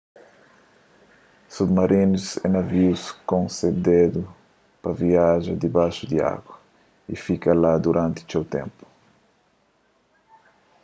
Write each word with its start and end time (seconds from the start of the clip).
submarinus 1.47 2.27
é 2.37 2.47
navius 2.55 3.03
konsebedu 3.31 4.21
pa 4.81 4.89
viaja 5.03 5.53
dibaxu 5.63 6.03
di 6.11 6.17
agu 6.35 6.53
y 7.13 7.15
fika 7.23 7.51
la 7.63 7.71
duranti 7.83 8.21
txeu 8.27 8.43
ténpu 8.55 8.83